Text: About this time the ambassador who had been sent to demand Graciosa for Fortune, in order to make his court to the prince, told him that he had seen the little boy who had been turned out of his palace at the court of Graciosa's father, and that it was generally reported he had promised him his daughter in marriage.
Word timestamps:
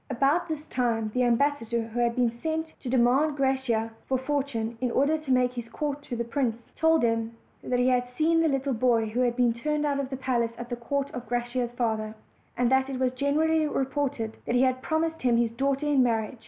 About 0.09 0.47
this 0.47 0.65
time 0.65 1.11
the 1.13 1.21
ambassador 1.21 1.83
who 1.89 1.99
had 1.99 2.15
been 2.15 2.31
sent 2.31 2.73
to 2.79 2.89
demand 2.89 3.37
Graciosa 3.37 3.91
for 4.07 4.17
Fortune, 4.17 4.75
in 4.81 4.89
order 4.89 5.15
to 5.19 5.31
make 5.31 5.53
his 5.53 5.69
court 5.69 6.01
to 6.01 6.15
the 6.15 6.23
prince, 6.23 6.63
told 6.75 7.03
him 7.03 7.37
that 7.63 7.77
he 7.77 7.87
had 7.87 8.09
seen 8.09 8.41
the 8.41 8.47
little 8.47 8.73
boy 8.73 9.05
who 9.05 9.19
had 9.19 9.35
been 9.35 9.53
turned 9.53 9.85
out 9.85 9.99
of 9.99 10.09
his 10.09 10.17
palace 10.17 10.53
at 10.57 10.69
the 10.69 10.75
court 10.75 11.11
of 11.11 11.27
Graciosa's 11.29 11.75
father, 11.77 12.15
and 12.57 12.71
that 12.71 12.89
it 12.89 12.97
was 12.99 13.11
generally 13.13 13.67
reported 13.67 14.37
he 14.47 14.63
had 14.63 14.81
promised 14.81 15.21
him 15.21 15.37
his 15.37 15.51
daughter 15.51 15.85
in 15.85 16.01
marriage. 16.01 16.39